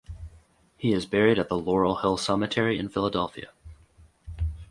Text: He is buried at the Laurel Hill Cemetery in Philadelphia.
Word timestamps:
He 0.77 0.93
is 0.93 1.05
buried 1.05 1.37
at 1.37 1.47
the 1.47 1.59
Laurel 1.59 1.97
Hill 1.97 2.17
Cemetery 2.17 2.79
in 2.79 2.89
Philadelphia. 2.89 3.49